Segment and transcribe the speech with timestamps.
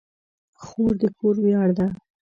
[0.63, 1.87] خور د کور ویاړ ده.